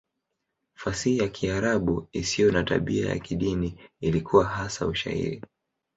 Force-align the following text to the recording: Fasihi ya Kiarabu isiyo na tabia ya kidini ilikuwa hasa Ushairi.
Fasihi 0.75 1.17
ya 1.17 1.29
Kiarabu 1.29 2.07
isiyo 2.11 2.51
na 2.51 2.63
tabia 2.63 3.09
ya 3.09 3.19
kidini 3.19 3.77
ilikuwa 3.99 4.45
hasa 4.45 4.87
Ushairi. 4.87 5.41